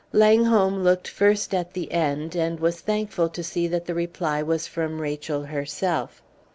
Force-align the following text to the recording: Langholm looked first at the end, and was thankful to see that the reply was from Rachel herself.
Langholm 0.13 0.83
looked 0.83 1.07
first 1.07 1.53
at 1.53 1.73
the 1.73 1.91
end, 1.91 2.33
and 2.35 2.59
was 2.59 2.79
thankful 2.81 3.29
to 3.29 3.43
see 3.43 3.67
that 3.67 3.85
the 3.85 3.93
reply 3.93 4.41
was 4.41 4.65
from 4.65 4.99
Rachel 4.99 5.43
herself. 5.43 6.23